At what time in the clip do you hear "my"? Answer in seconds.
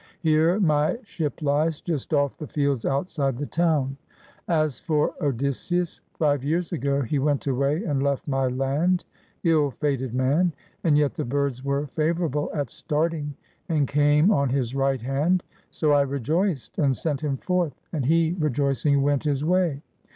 0.59-0.97, 8.27-8.47